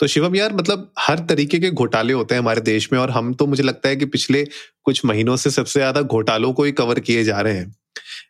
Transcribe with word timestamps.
तो 0.00 0.06
शिवम 0.06 0.36
यार 0.36 0.52
मतलब 0.54 0.90
हर 0.98 1.18
तरीके 1.20 1.58
के 1.58 1.70
घोटाले 1.72 2.12
होते 2.12 2.34
हैं 2.34 2.40
हमारे 2.42 2.60
देश 2.60 2.92
में 2.92 2.98
और 3.00 3.10
हम 3.10 3.32
तो 3.34 3.46
मुझे 3.46 3.62
लगता 3.62 3.88
है 3.88 3.96
कि 3.96 4.06
पिछले 4.06 4.44
कुछ 4.84 5.04
महीनों 5.04 5.36
से 5.36 5.50
सबसे 5.50 5.80
ज़्यादा 5.80 6.02
घोटालों 6.02 6.52
को 6.52 6.64
ही 6.64 6.72
कवर 6.72 7.00
किए 7.00 7.24
जा 7.24 7.40
रहे 7.40 7.54
हैं। 7.54 7.74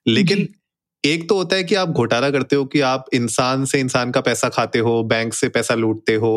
लेकिन 0.09 0.49
एक 1.05 1.29
तो 1.29 1.37
होता 1.37 1.57
है 1.57 1.65
कि 1.65 1.75
आप 1.75 1.89
घोटाला 1.91 2.31
करते 2.31 2.57
हो 2.57 2.65
कि 2.67 2.81
आप 2.83 3.07
इंसान 3.15 3.65
से 3.65 3.81
इंसान 3.81 4.11
का 4.11 4.21
पैसा 4.21 4.49
खाते 4.49 4.79
हो 4.81 5.03
बैंक 5.05 5.35
से 5.35 5.49
पैसा 5.49 5.75
लूटते 5.75 6.15
हो 6.17 6.33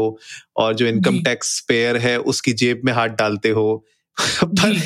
और 0.58 0.76
जो 0.76 0.88
इनकम 0.88 1.20
टैक्स 1.22 1.60
पेयर 1.68 1.98
है 1.98 2.18
उसकी 2.28 2.54
जेब 2.56 2.82
में 2.86 2.94
हाथ 2.94 3.10
डालते 3.20 3.50
हो। 3.52 3.86
पर 4.46 4.80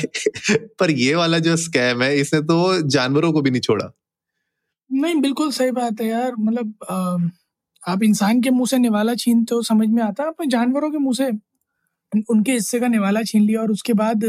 पर 0.80 0.90
ये 0.92 1.14
वाला 1.14 1.38
जो 1.38 1.56
स्कैम 1.58 2.02
है 2.02 2.16
इसने 2.18 2.40
तो 2.42 2.82
जानवरों 2.88 3.32
को 3.32 3.42
भी 3.42 3.50
नहीं 3.50 3.60
छोड़ा। 3.60 3.90
नहीं 4.90 5.20
बिल्कुल 5.20 5.50
सही 5.52 5.70
बात 5.72 6.00
है 6.00 6.06
यार। 6.08 6.32
मतलब 6.40 6.74
आप 7.84 8.02
इंसान 8.02 8.40
के 8.42 8.50
मुँह 8.50 8.66
से 8.66 8.78
निवाला 8.78 9.14
छीनते 9.14 9.54
हो 9.54 9.62
समझ 9.62 9.88
में 9.88 10.02
आता 10.02 10.22
है 10.22 10.28
आपने 10.28 10.46
जानवरों 10.46 10.90
के 10.90 10.98
मुँह 10.98 11.14
से 11.14 11.30
उनके 12.30 12.52
हिस्से 12.52 12.80
का 12.80 12.88
निवाला 12.88 13.22
छीन 13.22 13.42
लिया 13.42 13.60
और 13.60 13.70
उसके 13.72 13.92
बाद 13.94 14.24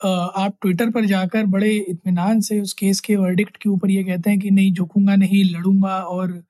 आप 0.00 0.56
ट्विटर 0.62 0.90
पर 0.90 1.04
जाकर 1.06 1.46
बड़े 1.46 1.70
इतमान 1.80 2.40
से 2.40 2.60
उस 2.60 2.72
केस 2.74 3.00
के 3.00 3.16
वर्डिक्ट 3.16 3.56
के 3.56 3.68
ऊपर 3.70 3.90
ये 3.90 4.04
कहते 4.04 4.30
हैं 4.30 4.38
कि 4.40 4.50
नहीं 4.50 4.72
झुकूँगा 4.74 5.16
नहीं 5.16 5.44
लड़ूँगा 5.46 5.98
और 6.00 6.42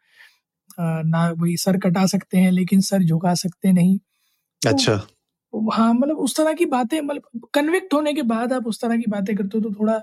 ना 0.80 1.28
वही 1.38 1.56
सर 1.56 1.78
कटा 1.78 2.06
सकते 2.06 2.38
हैं 2.38 2.50
लेकिन 2.52 2.80
सर 2.80 3.02
झुका 3.04 3.34
सकते 3.34 3.72
नहीं। 3.72 3.98
अच्छा। 4.62 4.96
तो, 4.96 5.70
हाँ 5.72 5.92
मतलब 5.94 6.18
उस 6.18 6.36
तरह 6.36 6.52
की 6.54 6.66
बातें 6.66 7.00
मतलब 7.02 7.48
कन्विक्ट 7.54 7.94
होने 7.94 8.12
के 8.14 8.22
बाद 8.24 8.52
आप 8.52 8.66
उस 8.66 8.80
तरह 8.82 8.96
की 8.98 9.10
बातें 9.10 9.36
करते 9.36 9.58
हो 9.58 9.70
तो 9.70 9.74
थोड़ा 9.80 10.00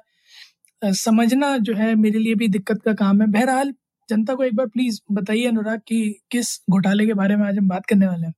समझना 0.81 1.57
जो 1.59 1.75
है 1.75 1.93
मेरे 1.95 2.19
लिए 2.19 2.35
भी 2.35 2.47
दिक्कत 2.49 2.81
का 2.85 2.93
काम 2.95 3.21
है। 3.21 3.27
बहरहाल 3.29 3.73
जनता 4.09 4.33
को 4.35 4.43
एक 4.43 4.55
बार 4.55 4.65
प्लीज़ 4.65 4.99
बताइए 5.11 5.47
अनुराग 5.47 5.79
कि 5.87 6.19
किस 6.31 6.59
घोटाले 6.69 7.05
के 7.05 7.13
बारे 7.13 7.35
में 7.35 7.47
आज 7.47 7.57
हम 7.57 7.67
बात 7.67 7.85
करने 7.85 8.07
वाले 8.07 8.25
हैं? 8.27 8.33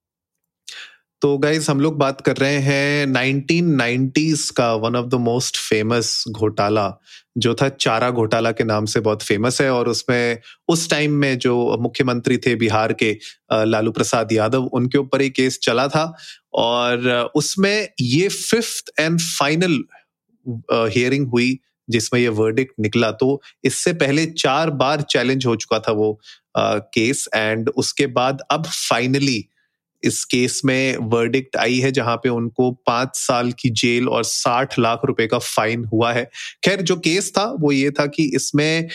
तो 1.21 1.37
गाइज़ 1.37 1.69
हम 1.71 1.79
लोग 1.79 1.97
बात 1.97 2.21
कर 2.21 2.37
रहे 2.37 2.57
हैं 2.57 3.05
1990s 3.05 4.49
का 4.49 4.73
one 4.75 4.95
of 4.95 5.05
the 5.05 5.15
most 5.15 5.57
famous 5.59 6.23
घोटाला, 6.29 6.99
जो 7.37 7.53
था 7.55 7.69
चारा 7.69 8.09
घोटाला 8.11 8.51
के 8.51 8.63
नाम 8.63 8.85
से 8.85 8.99
बहुत 8.99 9.23
फ़ेमस 9.23 9.61
है 9.61 9.69
और 9.73 9.89
उसमें 9.89 10.39
उस 10.67 10.89
टाइम 10.89 11.13
में 11.13 11.37
जो 11.37 11.77
मुख्यमंत्री 11.81 12.37
थे 12.37 12.55
बिहार 12.55 12.93
के 12.93 13.11
लालू 13.51 13.91
प्रसाद 13.91 14.31
यादव, 14.31 14.63
उनके 14.63 14.97
ऊपर 14.97 15.21
एक 15.21 15.35
केस 15.35 15.59
चला 15.63 15.87
था 15.87 16.13
और 16.53 17.31
उसमें 17.35 17.89
ये 18.01 18.27
फिफ्थ 18.29 18.99
एंड 18.99 19.19
फाइनल 19.21 19.83
हियरिंग 20.71 21.27
हुई 21.27 21.59
जिसमें 21.89 22.19
ये 22.21 22.27
वर्डिक्ट 22.27 22.73
निकला 22.79 23.11
तो 23.11 23.41
इससे 23.63 23.93
पहले 23.93 24.25
चार 24.25 24.69
बार 24.79 25.01
चैलेंज 25.01 25.45
हो 25.45 25.55
चुका 25.55 25.79
था 25.79 25.91
वो 25.91 26.19
केस 26.57 27.27
एंड 27.35 27.69
उसके 27.69 28.07
बाद 28.13 28.41
अब 28.51 28.65
फाइनली 28.65 29.45
इस 30.03 30.23
केस 30.25 30.61
में 30.65 30.97
वर्डिक्ट 31.11 31.55
आई 31.57 31.77
है, 31.79 31.91
जहाँ 31.91 32.15
पे 32.17 32.29
उनको 32.29 32.71
पाँच 32.87 33.15
साल 33.15 33.51
की 33.51 33.69
जेल 33.71 34.07
और 34.09 34.23
साठ 34.23 34.77
लाख 34.79 35.01
रुपए 35.05 35.25
का 35.27 35.39
फाइन 35.39 35.83
हुआ 35.85 36.11
है। 36.13 36.23
खैर, 36.63 36.81
जो 36.81 36.95
केस 36.97 37.31
था, 37.37 37.43
वो 37.59 37.71
ये 37.71 37.91
था 37.91 38.05
कि 38.05 38.31
इसमें 38.35 38.87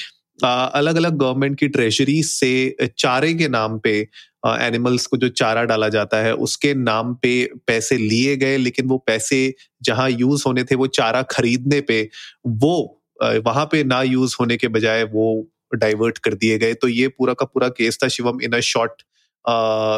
अलग 0.44 0.96
अलग 0.96 1.16
गवर्नमेंट 1.16 1.58
की 1.58 1.68
ट्रेजरी 1.68 2.22
से 2.22 2.76
चारे 2.98 3.32
के 3.34 3.48
नाम 3.48 3.78
पे 3.78 4.02
एनिमल्स 4.46 5.06
को 5.06 5.16
जो 5.16 5.28
चारा 5.30 5.62
डाला 5.64 5.88
जाता 5.88 6.16
है, 6.18 6.34
उसके 6.36 6.74
नाम 6.74 7.14
पे 7.14 7.32
पैसे 7.66 7.96
लिए 7.98 8.36
गए, 8.36 8.56
लेकिन 8.56 8.86
वो 8.88 8.98
पैसे 9.06 9.54
जहाँ 9.82 10.10
यूज़ 10.10 10.44
होने 10.46 10.64
थे, 10.64 10.74
वो 10.74 10.86
चारा 10.86 11.22
खरीदने 11.30 11.80
पे, 11.80 12.08
वो 12.46 13.00
वहाँ 13.46 13.64
पे 13.72 13.82
ना 13.84 14.02
यूज़ 14.02 14.36
होने 14.40 14.56
के 14.56 14.68
बजाय 14.68 15.04
वो 15.04 15.26
डाइवर्ट 15.74 16.18
कर 16.18 16.34
दिए 16.34 16.58
गए। 16.58 16.74
तो 16.74 16.88
ये 16.88 17.08
पूरा 17.08 17.34
का 17.34 17.46
पूरा 17.46 17.68
केस 17.68 17.98
था 18.02 18.08
Shivam 18.08 18.40
in 18.42 18.52
a 18.52 18.60
short 18.60 19.02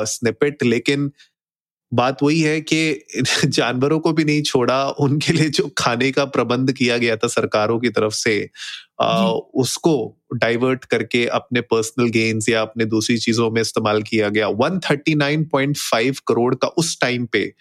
snippet 0.06 0.62
लेकिन 0.62 1.10
बात 1.94 2.22
वही 2.22 2.40
है 2.40 2.60
कि 2.60 3.06
जानवरों 3.44 3.98
को 3.98 4.12
भी 4.12 4.24
नहीं 4.24 4.42
छोड़ा 4.42 4.88
उनके 4.88 5.32
लिए 5.32 5.48
जो 5.48 5.70
खाने 5.78 6.10
का 6.12 6.24
प्रबंध 6.24 6.72
किया 6.72 6.98
गया 6.98 7.16
था 7.16 7.28
सरकारों 7.28 7.78
की 7.78 7.88
तरफ़ 7.88 8.12
से 8.12 8.50
आ, 9.02 9.26
उसको 9.54 10.22
डाइवर्ट 10.34 10.84
करके 10.84 11.26
अपने 11.26 11.60
पर्सनल 11.60 12.08
गेन्स 12.08 12.48
या 12.48 12.62
अपने 12.62 12.84
दूसरी 12.84 13.18
चीज़ों 13.18 13.50
में 13.50 13.60
इस्तेमाल 13.60 14.02
किया 14.02 14.28
गया। 14.28 14.46
139.5 14.48 16.18
करोड़ 16.18 16.54
का 16.54 16.68
उस 16.68 17.00
टाइम 17.00 17.26
पे 17.26 17.54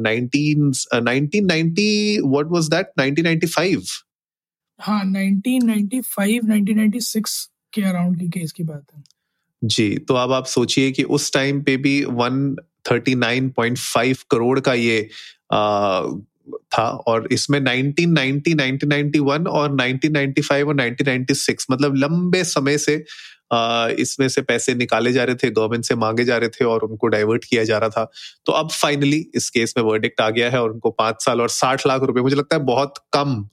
nineteen 0.00 0.72
nineteen 0.94 1.46
ninety 1.46 2.20
what 2.20 2.46
was 2.50 2.68
that 2.68 2.86
1995 3.00 3.82
हाँ 4.80 5.04
1995 5.04 6.40
1996 6.44 7.50
के 7.72 7.82
अराउंड 7.82 8.20
की 8.20 8.28
केस 8.28 8.52
की 8.52 8.62
बात 8.62 8.86
है। 8.96 9.02
जी 9.64 9.98
तो 9.98 10.14
अब 10.14 10.32
आप 10.32 10.46
सोचिए 10.46 10.92
कि 10.92 11.02
उस 11.02 11.32
टाइम 11.32 11.62
पे 11.62 11.76
भी 11.76 12.04
139.5 12.88 14.22
करोड़ 14.30 14.60
का 14.60 14.74
ये 14.74 15.08
आ, 15.52 16.00
था 16.72 16.88
और 17.06 17.28
इसमें 17.32 17.58
1990, 17.60 18.54
1991 18.54 19.46
और 19.46 19.70
1995 19.76 20.66
और 20.66 20.74
1996 20.74 21.66
मतलब 21.70 21.94
लंबे 21.94 22.44
समय 22.44 22.78
से 22.78 22.94
इसमें 24.02 24.28
से 24.28 24.42
पैसे 24.42 24.74
निकाले 24.74 25.12
जा 25.12 25.24
रहे 25.24 25.34
थे 25.34 25.50
गवर्नमेंट 25.50 25.84
से 25.84 25.94
मांगे 25.94 26.24
जा 26.24 26.36
रहे 26.36 26.48
थे 26.48 26.64
और 26.64 26.80
उनको 26.80 27.06
डाइवर्ट 27.06 27.44
किया 27.44 27.64
जा 27.64 27.78
रहा 27.78 27.88
था। 27.88 28.10
तो 28.46 28.52
अब 28.52 28.70
फाइनली 28.70 29.24
इस 29.34 29.50
केस 29.50 29.74
में 29.76 29.84
वर्डिक्ट 29.84 30.20
आ 30.20 30.30
गया 30.30 30.50
है 30.50 30.62
और 30.62 30.72
उनको 30.72 30.90
पाँच 30.90 31.24
साल 31.24 31.40
और 31.40 31.48
साठ 31.48 31.86
लाख 31.86 32.02
रुपए 32.02 32.20
मुझे 32.20 32.36
लगता 32.36 32.56
है 32.56 32.62
बहुत 32.62 32.94
कम 33.16 33.48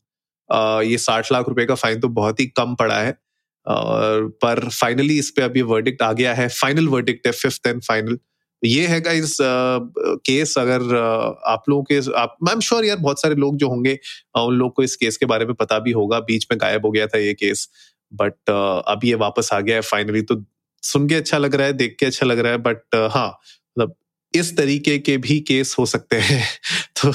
ये 0.83 0.97
साठ 0.97 1.31
लाख 1.31 1.49
रुपए 1.49 1.65
का 1.65 1.75
फाइन 1.75 1.99
तो 1.99 2.07
बहुत 2.07 2.39
ही 2.39 2.45
कम 2.47 2.75
पड़ा 2.75 2.97
है। 2.97 3.17
और 3.67 4.27
पर 4.41 4.59
फाइनली 4.69 5.17
इस 5.19 5.29
पे 5.29 5.41
अभी 5.41 5.61
वर्डिक्ट 5.61 6.01
आ 6.01 6.11
गया 6.13 6.33
है 6.33 6.47
फाइनल 6.49 6.87
वर्डिक्ट 6.87 7.27
है 7.27 7.33
फिफ्थ 7.33 7.67
एंड 7.67 7.81
फाइनल 7.81 8.17
ये 8.63 8.85
है 8.87 8.97
इस 9.17 9.37
केस 9.41 10.57
अगर 10.57 10.95
आप 11.47 11.63
लोगों 11.69 11.83
के, 11.83 11.97
आप 12.11 12.37
आई 12.49 12.53
एम 12.53 12.59
श्योर 12.61 12.85
यार 12.85 12.97
बहुत 12.97 13.21
सारे 13.21 13.35
लोग 13.35 13.57
जो 13.57 13.69
होंगे 13.69 13.97
उन 14.37 14.55
लोग 14.55 14.73
को 14.75 14.83
इस 14.83 14.95
केस 14.95 15.17
के 15.17 15.25
बारे 15.25 15.45
में 15.45 15.53
पता 15.55 15.79
भी 15.79 15.91
होगा, 15.91 16.19
बीच 16.21 16.47
में 16.51 16.57
गायब 16.61 16.85
हो 16.85 16.91
गया 16.91 17.07
था 17.07 17.17
ये 17.17 17.33
केस 17.33 17.67
बट 18.11 18.49
अब 18.49 18.99
ये 19.03 19.15
वापस 19.17 19.49
आ 19.53 19.59
गया 19.59 19.75
है 19.75 19.81
फाइनली 19.83 20.21
तो 20.23 20.43
सुन 20.83 21.07
के 21.09 21.15
अच्छा 21.15 21.37
लग 21.37 21.55
रहा 21.55 21.67
है, 21.67 21.73
देख 21.73 21.95
के 21.99 22.05
अच्छा 22.05 22.25
लग 22.25 22.39
रहा 22.39 22.51
है 22.51 22.57
बट 22.59 22.95
हाँ 23.11 23.27
मतलब 23.27 23.95
इस 24.33 24.55
तरीके 24.57 24.97
के 24.99 25.17
भी 25.17 25.39
केस 25.41 25.75
हो 25.79 25.85
सकते 25.85 26.17
हैं 26.21 26.43
तो 27.01 27.13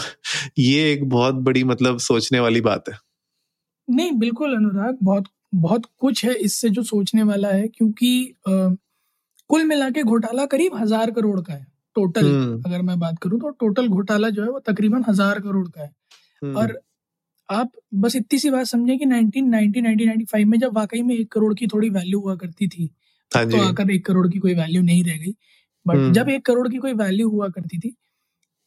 ये 0.58 0.92
एक 0.92 1.08
बहुत 1.08 1.34
बड़ी 1.47 1.64
मतलब 1.64 1.98
सोचने 2.00 2.41
वाली 2.41 2.60
बात 2.60 2.88
है। 2.88 2.98
नहीं, 3.88 4.12
बिल्कुल 4.14 4.54
अनुराग, 4.56 4.97
बहुत 5.03 5.25
बहुत 5.54 5.84
कुछ 5.98 6.25
है 6.25 6.34
इससे 6.37 6.69
जो 6.69 6.82
सोचने 6.84 7.22
वाला 7.22 7.48
है, 7.48 7.66
क्योंकि 7.69 8.34
कुल 9.50 9.64
मिला 9.64 9.88
के 9.91 10.03
घोटाला 10.04 10.44
करीब 10.47 10.75
हज़ार 10.76 11.10
करोड़ 11.10 11.41
का 11.41 11.53
है 11.53 11.66
टोटल 11.97 12.26
अगर 12.66 12.82
मैं 12.82 12.98
बात 12.98 13.19
करूँ 13.22 13.41
तो 13.41 13.50
टोटल 13.60 13.88
घोटाला 13.88 14.28
जो 14.31 14.42
है 14.42 14.48
वो 14.50 14.59
तकरीबन 14.62 15.04
हज़ार 15.09 15.41
करोड़ 15.41 15.66
का 15.69 15.82
है। 15.82 16.53
और 16.54 16.78
आप 17.48 17.70
बस 17.97 18.16
इतनी 18.16 18.38
सी 18.38 18.50
बात 18.50 18.66
समझे 18.66 18.97
कि 18.97 19.06
1990 19.06 19.82
1995 19.82 20.44
में 20.44 20.58
जब 20.58 20.76
वाकई 20.76 21.03
में 21.03 21.14
एक 21.14 21.31
करोड़ 21.32 21.53
की 21.54 21.66
थोड़ी 21.66 21.88
वैल्यू 21.91 22.20
हुआ 22.20 22.34
करती 22.37 22.69
थी 22.69 22.91
हाँ 23.31 23.48
तो 23.50 23.62
आकर 23.62 23.91
एक 23.91 24.04
करोड़ 24.06 24.26
की 24.28 24.38
कोई 24.38 24.54
वैल्यू 24.54 24.82
नहीं 24.82 25.04
रह 25.04 25.16
गई। 25.16 25.34
बट 25.87 26.12
जब 26.14 26.28
एक 26.28 26.44
करोड़ 26.47 26.69
की 26.69 26.78
कोई 26.78 26.92
वैल्यू 26.94 27.28
हुआ 27.28 27.48
करती 27.48 27.78
थी 27.78 27.94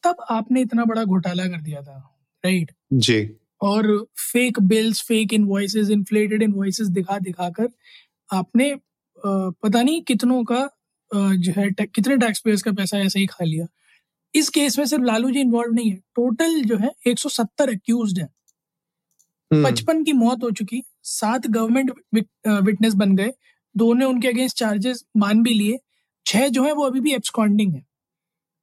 तब 0.04 0.24
आपने 0.30 0.60
इतना 0.60 0.84
बड़ा 0.84 1.04
घोटाला 1.04 1.46
कर 1.46 1.60
दिया 1.60 1.82
था 1.82 1.96
राइट 2.44 2.72
जी। 2.92 3.20
और 3.62 3.86
fake 4.22 4.60
bills 4.68 5.02
fake 5.08 5.32
invoices 5.34 5.90
inflated 5.90 6.42
invoices 6.42 6.88
दिखा 6.90 7.18
दिखा 7.20 7.48
कर 7.50 7.68
आपने 8.30 8.74
पता 9.18 9.82
नहीं 9.82 10.00
कितनों 10.02 10.42
का 10.44 10.68
जो 11.14 11.52
है 11.56 11.68
कितने 11.84 12.16
टैक्स 12.16 12.40
पेयर्स 12.40 12.62
का 12.62 12.72
पैसा 12.72 12.98
ऐसे 12.98 13.18
ही 13.20 13.26
खा 13.26 13.44
लिया। 13.44 13.66
इस 14.34 14.48
केस 14.48 14.78
में 14.78 14.84
सिर्फ़ 14.86 15.04
लालू 15.04 15.30
जी 15.30 15.40
इन्वॉल्व 15.40 15.74
नहीं 15.74 15.90
है। 15.90 15.96
टोटल 16.16 16.62
जो 16.64 16.76
है 16.78 16.90
170 17.06 17.70
एक्यूज 17.70 18.18
है। 18.18 18.28
पचपन 19.50 20.02
की 20.04 20.12
मौत 20.14 20.42
हो 20.42 20.50
चुकी 20.52 20.82
सात 21.04 21.46
गवर्नमेंट 21.46 21.90
विटनेस 22.64 22.94
बन 22.94 23.16
गए। 23.16 23.32
दो 23.74 23.92
ने 23.94 24.04
उनके 24.04 24.28
अगेंस्ट 24.28 24.56
चार्जेस 24.56 25.04
मान 25.16 25.42
भी 25.42 25.54
लिए। 25.54 25.78
छह 26.26 26.48
जो 26.48 26.64
है 26.64 26.72
वो 26.72 26.84
अभी 26.84 27.00
भी 27.00 27.12
एब्सकॉन्डिंग 27.14 27.74
है। 27.74 27.84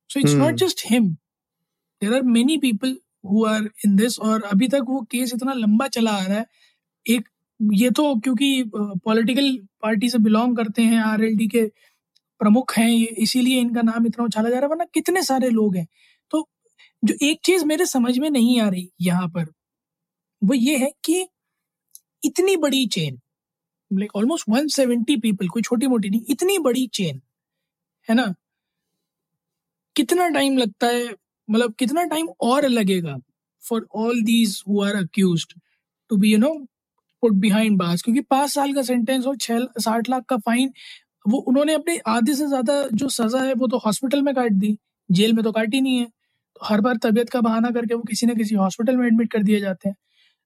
So 0.10 0.20
it's 0.20 0.34
not 0.34 0.56
just 0.56 0.82
him 0.86 1.10
there 2.02 2.14
are 2.14 2.22
many 2.24 2.58
people 2.58 2.98
who 3.26 3.44
are 3.46 3.70
in 3.86 3.96
this 3.96 4.20
और 4.20 4.44
अभी 4.44 4.68
तक 4.68 4.86
वो 4.90 5.02
केस 5.12 5.34
इतना 5.34 5.54
लंबा 5.54 5.88
चला 5.90 6.12
आ 6.12 6.26
रहा 6.26 6.38
है। 6.38 6.46
एक 7.06 7.30
ये 7.60 7.90
तो 7.92 8.14
क्योंकि 8.16 8.64
पॉलिटिकल 8.76 9.58
पार्टी 9.82 10.10
से 10.10 10.18
बिलोंग 10.20 10.56
करते 10.58 10.82
हैं 10.82 11.00
आरएलडी 11.00 11.48
के 11.48 11.62
प्रमुख 12.40 12.78
हैं 12.78 12.90
इसीलिए 13.20 13.60
इनका 13.62 13.82
नाम 13.82 14.06
इतना 14.08 14.26
उछाला 14.26 14.50
जा 14.50 14.56
रहा 14.56 14.66
है, 14.66 14.70
वरना 14.70 14.86
कितने 14.94 15.24
सारे 15.24 15.50
लोग 15.50 15.76
हैं। 15.76 15.88
तो 16.32 16.48
जो 17.04 17.16
एक 17.24 17.40
चीज़ 17.46 17.66
मेरे 17.66 17.86
समझ 17.86 18.18
में 18.20 18.30
नहीं 18.30 18.60
आ 18.62 18.70
रही 18.70 18.90
यहाँ 19.02 19.28
पर, 19.30 19.46
वो 20.42 20.54
ये 20.54 20.78
है 20.78 20.92
कि 21.06 21.26
इतनी 22.24 22.56
बड़ी 22.58 22.86
चेन 22.88 23.20
लाइक 23.92 24.16
ऑलमोस्ट 24.16 24.50
170 24.50 25.20
पीपल 25.22 25.48
कोई 25.48 25.62
छोटी 25.62 25.88
मोटी 25.88 26.10
नहीं, 26.10 26.22
इतनी 26.30 26.58
बड़ी 26.60 26.86
चेन, 26.94 27.22
है 28.08 28.16
ना? 28.16 28.34
कितना 29.96 30.28
टाइम 30.30 30.58
लगता 30.58 30.88
है 30.88 31.08
मतलब 31.50 31.74
कितना 31.80 32.04
टाइम 32.06 32.28
और 32.42 32.66
लगेगा 32.70 33.16
for 33.64 33.88
all 33.96 34.22
these 34.24 34.62
who 34.68 34.82
are 34.84 34.96
accuse 34.96 35.46
to 36.12 36.18
be 36.18 36.32
you 36.32 36.38
know 36.38 36.54
put 37.24 37.34
behind 37.38 37.78
bars 37.80 38.02
क्योंकि 38.02 38.22
पाँच 38.30 38.50
साल 38.50 38.74
का 38.74 38.82
सेंटेंस 38.82 39.26
और 39.26 39.38
छह, 39.38 39.60
साठ 39.80 40.10
लाख 40.10 40.24
का 40.30 40.38
फाइन 40.38 40.72
वो, 41.26 41.38
उन्होंने 41.40 41.74
अपने 41.74 41.98
आधे 42.08 42.34
से 42.36 42.48
ज़्यादा 42.48 42.82
जो 42.94 43.10
सजा 43.12 43.40
है, 43.44 43.54
वो 43.56 43.68
तो 43.68 43.78
हॉस्पिटल 43.80 44.22
में 44.24 44.34
काट 44.36 44.52
दी। 44.54 44.78
जेल 45.10 45.34
में 45.34 45.44
तो 45.44 45.52
काटी 45.52 45.82
नहीं 45.82 45.98
है। 45.98 46.06
तो 46.06 46.66
हर 46.66 46.82
बार 46.82 46.98
तबियत 47.04 47.30
का 47.30 47.42
बहाना 47.42 47.72
करके 47.72 47.94
वो 47.96 48.04
किसी 48.04 48.26
ना 48.28 48.34
किसी 48.36 48.56
हॉस्पिटल 48.56 48.98
में 48.98 49.06
एडमिट 49.08 49.32
कर 49.34 49.44
दिए 49.44 49.60
जाते 49.60 49.90
हैं। 49.90 49.96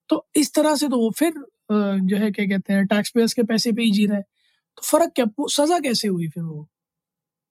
तो 0.10 0.26
इस 0.38 0.54
तरह 0.56 0.76
से 0.78 0.90
तो 0.90 1.00
वो 1.00 1.12
फिर 1.14 1.34
जो 1.72 2.18
है, 2.18 2.32
क्या 2.32 2.46
कहते 2.48 2.74
हैं 2.74 2.86
टैक्स 2.88 3.12
पेयर्स 3.12 3.34
के 3.34 3.44
पैसे 3.46 3.74
पे 3.74 3.84
ही 3.84 3.92
जी 3.92 4.06
रहे 4.08 4.18
हैं। 4.18 4.26
तो 4.78 4.84
फ़र्क 4.90 5.14
क्या 5.16 5.26
सजा 5.52 5.80
कैसे 5.82 6.10
हुई 6.10 6.30
फिर 6.30 6.44
वो? 6.44 6.68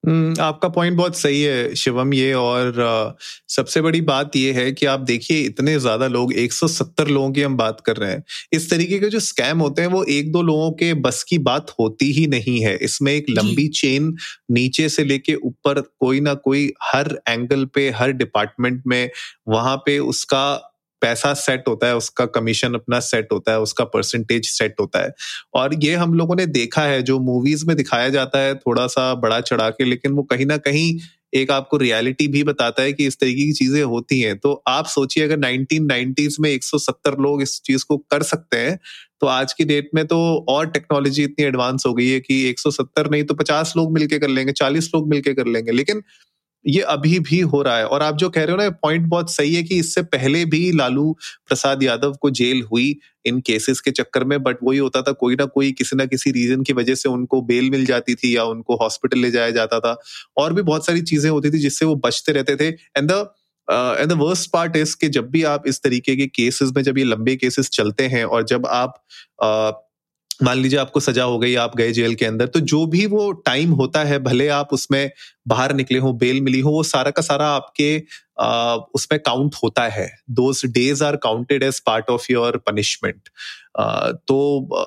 आपका 0.04 0.68
पॉइंट 0.68 0.96
बहुत 0.96 1.16
सही 1.16 1.42
है 1.42 1.74
शिवम 1.74 2.12
ये 2.14 2.32
और 2.32 3.16
सबसे 3.48 3.80
बड़ी 3.80 4.00
बात 4.00 4.36
ये 4.36 4.52
है 4.52 4.72
कि 4.72 4.86
आप 4.86 5.00
देखिए 5.00 5.40
इतने 5.40 5.78
ज़्यादा 5.78 6.06
लोग 6.06 6.32
170 6.34 7.08
लोगों 7.08 7.30
की 7.32 7.42
हम 7.42 7.56
बात 7.56 7.80
कर 7.80 7.96
रहे 7.96 8.10
हैं। 8.10 8.22
इस 8.52 8.68
तरीके 8.70 8.98
के 8.98 9.08
जो 9.08 9.20
स्कैम 9.20 9.58
होते 9.58 9.82
हैं 9.82 9.88
वो 9.88 10.02
एक 10.04 10.32
दो 10.32 10.42
लोगों 10.42 10.70
के 10.72 10.92
बस 10.94 11.22
की 11.22 11.38
बात 11.40 11.70
होती 11.80 12.10
ही 12.12 12.26
नहीं 12.26 12.58
है। 12.60 12.76
इसमें 12.76 13.12
एक 13.12 13.26
लंबी 13.30 13.68
चेन 13.68 14.14
नीचे 14.50 14.88
से 14.88 15.04
लेके 15.04 15.34
ऊपर 15.34 15.80
कोई 15.80 16.20
ना 16.20 16.34
कोई 16.34 16.72
हर 16.82 17.18
एंगल 17.28 17.64
पे 17.64 17.88
हर 17.90 18.12
डिपार्टमेंट 18.12 18.82
में 18.86 19.10
वहाँ 19.48 19.76
पे 19.76 19.98
उसका 19.98 20.44
पैसा 21.02 21.32
सेट 21.36 21.64
होता 21.68 21.86
है, 21.86 21.96
उसका 21.96 22.26
कमीशन 22.28 22.74
अपना 22.74 23.00
सेट 23.02 23.28
होता 23.32 23.52
है, 23.52 23.60
उसका 23.60 23.84
परसेंटेज 23.86 24.48
सेट 24.48 24.74
होता 24.80 25.04
है। 25.04 25.12
और 25.54 25.74
ये 25.84 25.94
हम 25.96 26.14
लोगों 26.14 26.36
ने 26.36 26.46
देखा 26.48 26.82
है, 26.84 27.02
जो 27.02 27.18
मूवीज़ 27.22 27.66
में 27.66 27.76
दिखाया 27.76 28.08
जाता 28.10 28.38
है 28.38 28.54
थोड़ा 28.56 28.86
सा 28.88 29.14
बड़ा 29.16 29.40
चढ़ा 29.42 29.68
के 29.70 29.84
लेकिन 29.84 30.12
वो 30.12 30.22
कहीं 30.24 30.46
ना 30.46 30.56
कहीं 30.58 30.92
एक 31.32 31.50
आपको 31.50 31.76
रियलिटी 31.76 32.26
भी 32.28 32.42
बताता 32.44 32.82
है 32.82 32.92
कि 32.92 33.06
इस 33.06 33.18
तरीके 33.20 33.44
की 33.44 33.52
चीज़ें 33.54 33.82
होती 33.84 34.20
हैं। 34.20 34.36
तो 34.38 34.52
आप 34.68 34.86
सोचिए, 34.86 35.24
अगर 35.24 35.36
1990s 35.38 36.36
में 36.40 36.50
170 36.50 37.16
लोग 37.20 37.42
इस 37.42 37.60
चीज़ 37.66 37.84
को 37.88 37.96
कर 38.10 38.22
सकते 38.24 38.56
हैं 38.58 38.78
तो 39.22 39.26
आज 39.28 39.52
की 39.52 39.64
डेट 39.64 39.90
में 39.94 40.06
तो 40.06 40.18
और 40.48 40.66
टेक्नोलॉजी 40.70 41.22
इतनी 41.24 41.44
एडवांस 41.46 41.82
हो 41.86 41.92
गई 41.94 42.08
है 42.08 42.20
कि 42.20 42.42
170 42.46 43.10
नहीं 43.10 43.24
तो 43.24 43.34
50 43.34 43.72
लोग 43.76 43.92
मिलके 43.94 44.18
कर 44.18 44.28
लेंगे 44.28 44.52
40 44.54 44.90
लोग 44.94 45.08
मिलके 45.10 45.34
कर 45.34 45.46
लेंगे। 45.46 45.72
लेकिन 45.72 46.02
ये 46.64 46.80
अभी 46.82 47.18
भी 47.20 47.38
हो 47.40 47.62
रहा 47.62 47.76
है। 47.78 47.86
और 47.86 48.02
आप 48.02 48.16
जो 48.16 48.28
कह 48.30 48.44
रहे 48.44 48.56
हो 48.56 48.62
ना 48.62 48.68
पॉइंट 48.82 49.06
बहुत 49.08 49.32
सही 49.32 49.54
है 49.54 49.62
कि 49.62 49.78
इससे 49.78 50.02
पहले 50.04 50.44
भी 50.44 50.70
लालू 50.72 51.10
प्रसाद 51.48 51.82
यादव 51.82 52.12
को 52.22 52.30
जेल 52.30 52.62
हुई 52.72 52.96
इन 53.26 53.40
केसेस 53.40 53.80
के 53.80 53.90
चक्कर 53.90 54.24
में 54.24 54.42
बट 54.42 54.58
वही 54.64 54.78
होता 54.78 55.02
था 55.02 55.12
कोई 55.14 55.34
ना 55.34 55.44
कोई 55.46 55.72
किसी 55.72 55.96
ना 55.96 56.04
किसी 56.06 56.30
रीजन 56.30 56.62
की 56.62 56.72
वजह 56.72 56.94
से 56.94 57.08
उनको 57.08 57.40
बेल 57.42 57.70
मिल 57.70 57.84
जाती 57.86 58.14
थी 58.14 58.36
या 58.36 58.44
उनको 58.44 58.76
हॉस्पिटल 58.76 59.18
ले 59.18 59.30
जाया 59.30 59.50
जाता 59.50 59.80
था। 59.80 59.96
और 60.36 60.52
भी 60.52 60.62
बहुत 60.62 60.86
सारी 60.86 61.02
चीज़ें 61.02 61.30
होती 61.30 61.50
थी 61.50 61.58
जिससे 61.58 61.84
वो 61.84 61.94
बचते 62.06 62.32
रहते 62.32 62.56
थे। 62.56 62.68
And 62.68 63.10
the 63.12 63.26
and 63.68 64.08
the 64.08 64.12
worst 64.12 64.50
part 64.52 64.76
is 64.76 64.96
कि 65.00 65.08
जब 65.08 65.28
भी 65.30 65.42
आप 65.44 65.66
इस 65.66 65.82
तरीके 65.82 66.16
के 66.16 66.26
केसेस 66.26 66.70
में 66.76 66.82
जब 66.82 66.98
ये 66.98 67.04
लंबे 67.04 67.36
केसेस 67.36 67.68
चलते 67.70 68.06
हैं 68.06 68.24
और 68.24 68.44
जब 68.44 68.66
आप 68.66 68.94
uh, 69.44 69.72
मान 70.40 70.58
लीजिए 70.58 70.78
आपको 70.78 71.00
सजा 71.00 71.24
हो 71.24 71.38
गई, 71.38 71.54
आप 71.56 71.76
गए 71.76 71.92
जेल 71.92 72.14
के 72.14 72.24
अंदर 72.24 72.46
तो 72.48 72.60
जो 72.62 72.84
भी 72.86 73.04
वो 73.06 73.30
टाइम 73.46 73.70
होता 73.72 74.02
है, 74.04 74.18
भले 74.20 74.48
आप 74.50 74.68
उसमें 74.72 75.10
बाहर 75.48 75.74
निकले 75.74 75.98
हो 75.98 76.12
बेल 76.14 76.40
मिली 76.40 76.60
हो, 76.60 76.70
वो 76.70 76.82
सारा 76.84 77.10
का 77.10 77.22
सारा 77.22 77.46
आपके 77.48 77.96
उसमें 78.94 79.18
काउंट 79.20 79.54
होता 79.64 79.82
है। 79.88 80.08
Those 80.30 80.62
days 80.66 81.02
are 81.04 81.16
counted 81.16 81.62
as 81.62 81.80
part 81.86 82.10
of 82.10 82.26
your 82.30 82.56
punishment 82.66 83.28
तो 84.28 84.36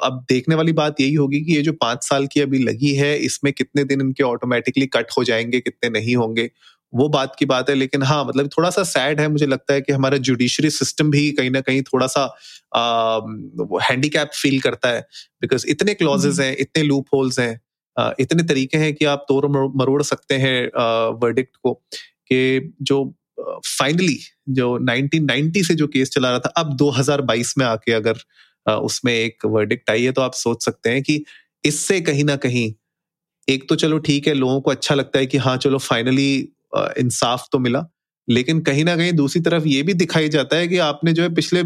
अब 0.03 0.25
देखने 0.29 0.55
वाली 0.55 0.71
बात 0.73 1.01
यही 1.01 1.13
होगी 1.13 1.39
कि 1.41 1.55
ये 1.55 1.61
जो 1.61 1.73
पाँच 1.73 2.03
साल 2.03 2.27
की 2.27 2.41
अभी 2.41 2.59
लगी 2.63 2.93
है, 2.95 3.15
इसमें 3.19 3.51
कितने 3.53 3.83
दिन 3.83 4.01
इनके 4.01 4.23
ऑटोमेटिकली 4.23 4.85
कट 4.87 5.11
हो 5.17 5.23
जाएँगे, 5.23 5.59
कितने 5.59 5.89
नहीं 5.99 6.15
होंगे? 6.15 6.49
वो 6.95 7.07
बात 7.09 7.35
की 7.35 7.45
बात 7.45 7.69
है 7.69 7.75
लेकिन 7.75 8.03
हाँ 8.03 8.23
मतलब 8.25 8.49
थोड़ा 8.49 8.69
सा 8.69 8.83
सैड 8.83 9.19
है 9.21 9.27
मुझे 9.27 9.45
लगता 9.45 9.73
है 9.73 9.81
कि 9.81 9.93
हमारा 9.93 10.17
जुडिशरी 10.19 10.69
सिस्टम 10.69 11.09
भी 11.11 11.31
कहीं 11.31 11.49
ना 11.49 11.61
कहीं 11.61 11.81
थोड़ा 11.83 12.07
सा 12.07 12.23
हैंडीकैप 13.83 14.31
फील 14.33 14.59
करता 14.61 14.89
है 14.89 15.01
बिकॉज़ 15.41 15.65
इतने 15.67 15.93
क्लॉजेज 15.93 16.39
हम्म। 16.39 16.43
हैं 16.43 16.55
इतने 16.59 16.83
लूप 16.83 17.07
होल्स 17.13 17.39
हैं 17.39 17.59
इतने 18.19 18.43
तरीके 18.43 18.77
हैं 18.77 18.93
कि 18.93 19.05
आप 19.05 19.25
तोड़ 19.29 19.45
मरोड़ 19.75 20.01
सकते 20.03 20.35
हैं 20.37 20.57
वर्डिक्ट 21.19 21.55
को 21.63 21.73
कि 22.31 22.73
जो 22.81 23.03
फाइनली 23.39 24.17
जो 24.49 24.67
1990 24.79 25.63
से 25.63 25.73
जो 25.73 25.87
केस 25.87 26.09
चला 26.09 26.29
रहा 26.29 26.39
था 26.39 26.49
अब 26.57 26.77
2022 26.77 27.57
में 27.57 27.65
आके 27.65 27.91
अगर 27.91 28.17
उसमें 28.65 29.13
एक 29.13 29.45
वर्डिक्ट 29.45 29.89
आई 29.89 30.03
है 30.03 30.11
तो 30.11 30.21
आप 30.21 30.33
सोच 30.33 30.65
सकते 30.65 30.89
हैं 30.89 31.01
कि 31.03 31.23
इससे 31.63 31.99
कहीं 32.01 32.23
ना 32.23 32.35
कहीं 32.35 32.71
एक 33.47 33.67
तो 33.69 33.75
चलो 33.75 33.97
ठीक 33.99 34.27
है 34.27 34.33
लोगों 34.33 34.59
को 34.61 34.71
अच्छा 34.71 34.95
लगता 34.95 35.19
है 35.19 35.25
कि 35.25 35.37
हाँ 35.37 35.57
चलो 35.57 35.77
फाइनली 35.77 36.29
इंसाफ 36.99 37.47
तो 37.51 37.59
मिला, 37.59 37.85
लेकिन 38.27 38.61
कहीं 38.61 38.83
ना 38.85 38.95
कहीं 38.95 39.13
दूसरी 39.13 39.41
तरफ़ 39.43 39.67
ये 39.67 39.81
भी 39.83 39.93
दिखाई 39.95 40.29
जाता 40.29 40.57
है 40.57 40.67
कि 40.67 40.77
आपने 40.83 41.13
जो 41.13 41.23
है 41.23 41.33
पिछले 41.35 41.63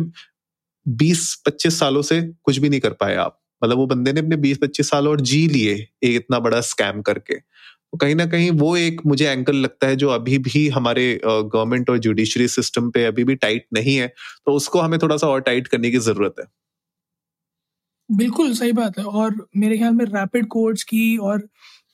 20-25 0.85 1.79
सालों 1.79 2.01
से 2.03 2.21
कुछ 2.43 2.57
भी 2.57 2.69
नहीं 2.69 2.79
कर 2.79 2.93
पाए 2.95 3.15
आप। 3.17 3.39
मतलब 3.61 3.77
वो 3.77 3.85
बंदे 3.87 4.13
ने 4.13 4.19
अपने 4.21 4.35
20-25 4.37 4.89
साल 4.89 5.07
और 5.07 5.21
जी 5.23 5.47
लिए 5.49 5.73
एक 5.73 6.15
इतना 6.15 6.39
बड़ा 6.39 6.61
स्कैम 6.63 7.01
करके। 7.03 7.35
तो 7.35 7.97
कहीं 7.97 8.15
ना 8.15 8.25
कहीं 8.27 8.49
वो 8.53 8.75
एक 8.77 9.01
मुझे 9.05 9.27
एंकल 9.27 9.55
लगता 9.57 9.87
है 9.87 9.95
जो 9.97 10.09
अभी 10.11 10.37
भी 10.39 10.67
हमारे 10.69 11.05
गवर्नमेंट 11.25 11.89
और 11.89 11.97
जुडिशरी 11.99 12.47
सिस्टम 12.49 12.89
पे 12.91 13.05
अभी 13.05 13.23
भी 13.23 13.35
टाइट 13.37 13.65
नहीं 13.73 13.95
है 13.97 14.07
तो 14.47 14.53
उसको 14.53 14.79
हमें 14.81 14.99
थोड़ा 14.99 15.17
सा 15.17 15.27
और 15.27 15.41
टाइट 15.41 15.67
करने 15.67 15.91
की 15.91 15.97
ज़रूरत 15.99 16.35
है। 16.39 16.45
बिल्कुल, 18.09 18.53
सही 18.53 18.71
बात 18.71 18.97
है। 18.99 19.03
और 19.05 19.35
मेरे 19.57 19.77
ख्याल 19.77 19.93
में 19.93 20.05
रैपिड 20.05 20.47
कोर्ट्स 20.47 20.83
की 20.83 21.17
और 21.19 21.47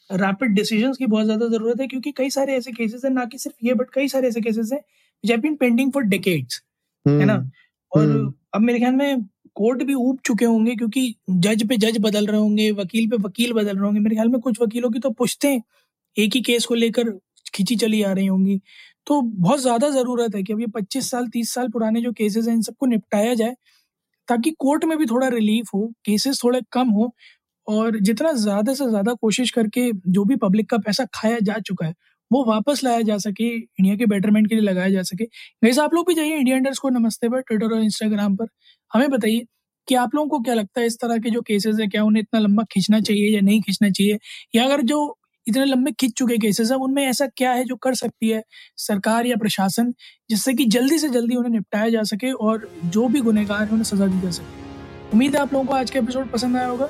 रैपिड 0.09 0.53
डिसीज़न 0.55 0.93
की 0.93 1.05
बहुत 1.05 1.25
ज़्यादा 1.25 1.47
ज़रूरत 1.47 1.81
है 1.81 1.87
क्योंकि 1.87 2.11
कई 2.11 2.29
सारे 2.29 2.55
ऐसे 2.57 2.71
केसेस 2.71 3.05
हैं 3.05 3.11
ना 3.11 3.25
कि 3.25 3.37
सिर्फ़ 3.37 3.65
ये 3.65 3.73
बट 3.73 3.89
कई 3.93 4.07
सारे 4.07 4.27
ऐसे 4.27 4.41
केसेस 4.41 4.69
हैं 4.73 4.81
जो 5.23 5.37
बीन 5.37 5.55
पेंडिंग 5.55 5.91
फॉर 5.91 6.03
डिकेड्स 6.05 6.61
है 7.05 7.25
ना? 7.25 7.33
हम्म, 7.33 7.49
और 7.91 8.03
हम्म। 8.03 8.33
अब 8.53 8.61
मेरे 8.61 8.79
ख्याल 8.79 8.93
में 8.95 9.21
कोर्ट 9.55 9.83
भी 9.83 9.93
ऊब 9.93 10.19
चुके 10.25 10.45
होंगे 10.45 10.75
क्योंकि 10.75 11.15
जज 11.31 11.67
पे 11.69 11.77
जज 11.77 11.97
बदल 12.01 12.25
रहे 12.27 12.39
होंगे 12.39 12.69
वकील 12.73 13.09
पे 13.09 13.17
वकील 13.17 13.53
बदल 13.53 13.75
रहे 13.75 13.85
होंगे। 13.85 13.99
मेरे 13.99 14.15
ख्याल 14.15 14.29
में 14.29 14.39
कुछ 14.41 14.61
वकीलों 14.61 14.89
की 14.91 14.99
तो 14.99 15.09
पुश्तें 15.13 15.61
एक 16.17 16.35
ही 16.35 16.41
केस 16.41 16.65
को 16.65 16.75
लेकर 16.75 17.11
खींची 17.55 17.75
चली 17.75 18.01
आ 18.03 18.11
रही 18.13 18.25
होंगी। 18.27 18.59
तो 19.07 19.21
बहुत 19.21 19.59
ज़्यादा 19.59 19.89
ज़रूरत 19.89 20.35
है 20.35 20.43
कि 20.43 20.53
अब 20.53 20.59
ये 20.59 20.67
पच्चीस 20.75 21.09
साल 21.11 21.27
तीस 21.27 21.53
साल 21.53 21.67
पुराने 21.69 22.01
जो 22.01 22.11
केसेस 22.13 22.47
हैं 22.47 22.53
इन 22.55 22.61
सबको 22.61 22.85
निपटाया 22.85 23.33
जाए 23.33 23.55
ताकि 24.27 24.51
कोर्ट 24.59 24.85
में 24.85 24.97
भी 24.97 25.05
थोड़ा 25.05 25.27
रिलीफ 25.27 25.69
हो 25.73 25.85
केसेस 26.05 26.41
थोड़े 26.43 26.61
कम 26.71 26.89
हो 26.89 27.13
और 27.67 27.99
जितना 27.99 28.31
ज़्यादा 28.31 28.73
से 28.73 28.89
ज़्यादा 28.89 29.13
कोशिश 29.13 29.51
करके 29.51 29.91
जो 30.07 30.23
भी 30.25 30.35
पब्लिक 30.35 30.69
का 30.69 30.77
पैसा 30.77 31.05
खाया 31.13 31.39
जा 31.39 31.57
चुका 31.59 31.85
है, 31.85 31.93
वो 32.31 32.43
वापस 32.45 32.83
लाया 32.83 33.01
जा 33.01 33.17
सके, 33.17 33.47
इंडिया 33.55 33.95
के 33.95 34.05
बेटरमेंट 34.05 34.49
के 34.49 34.55
लिए 34.55 34.63
लगाया 34.63 34.89
जा 34.89 35.01
सके। 35.01 35.23
वैसे 35.63 35.81
आप 35.81 35.93
लोग 35.93 36.07
भी 36.07 36.13
जाइए 36.13 36.35
इंडिया 36.35 36.57
इंडर्स 36.57 36.79
को 36.79 36.89
नमस्ते 36.89 37.29
पर 37.29 37.41
ट्विटर 37.41 37.65
और 37.65 37.81
इंस्टाग्राम 37.81 38.35
पर। 38.35 38.47
हमें 38.91 39.09
बताइए 39.09 39.45
कि 39.87 39.95
आप 39.95 40.15
लोगों 40.15 40.29
को 40.29 40.39
क्या 40.39 40.53
लगता 40.53 40.81
है 40.81 40.87
इस 40.87 40.97
तरह 40.99 41.17
के 41.17 41.29
जो 41.29 41.41
केसेस 41.41 41.77
है, 41.81 41.87
क्या 41.87 42.03
उन्हें 42.03 42.21
इतना 42.21 42.39
लंबा 42.39 42.63
खींचना 42.63 42.99
चाहिए 43.01 43.35
या 43.35 43.41
नहीं 43.41 43.61
खींचना 43.61 43.89
चाहिए? 43.89 44.17
या 44.55 44.65
अगर 44.65 44.81
जो 44.81 45.17
इतने 45.47 45.65
लंबे 45.65 45.91
खींच 45.91 46.13
चुके 46.17 46.37
केसेस 46.37 46.71
है, 46.71 46.77
उनमें 46.77 47.05
ऐसा 47.05 47.25
क्या 47.27 47.51
है 47.51 47.63
जो 47.63 47.75
कर 47.75 47.93
सकती 47.93 48.29
है 48.29 48.43
सरकार 48.77 49.25
या 49.25 49.35
प्रशासन, 49.35 49.93
जिससे 50.29 50.53
कि 50.53 50.65
जल्दी 50.65 50.97
से 50.97 51.09
जल्दी 51.09 51.35
उन्हें 51.35 51.51
निपटाया 51.51 51.89
जा 51.89 52.03
सके 52.03 52.31
और 52.31 52.69
जो 52.85 53.07
भी 53.07 53.21
गुनहगार 53.21 53.63
है, 53.63 53.69
उन्हें 53.69 53.83
सजा 53.83 54.07
दी 54.07 54.21
जा 54.21 54.31
सके? 54.31 54.63
उम्मीद 55.13 55.35
है 55.35 55.41
आप 55.41 55.53
लोगों 55.53 55.65
को 55.65 55.73
आज 55.73 55.91
का 55.91 55.99
एपिसोड 55.99 56.31
पसंद 56.31 56.57
आया 56.57 56.67
होगा। 56.67 56.89